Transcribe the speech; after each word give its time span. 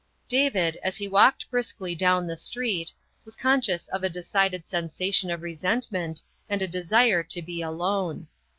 David, 0.27 0.79
as 0.81 0.97
he 0.97 1.07
walked 1.07 1.47
briskly 1.51 1.93
down 1.93 2.25
the 2.25 2.35
street, 2.35 2.91
was 3.23 3.35
con 3.35 3.61
scious 3.61 3.87
of 3.89 4.03
a 4.03 4.09
decided 4.09 4.67
sensation 4.67 5.29
of 5.29 5.43
resentment 5.43 6.23
and 6.49 6.59
a 6.63 6.67
desire 6.67 7.21
to 7.21 7.41
be 7.43 7.61
alone. 7.61 8.25